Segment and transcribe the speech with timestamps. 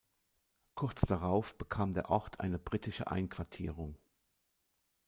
[0.73, 3.99] Kurz darauf bekam der Ort eine britische Einquartierung.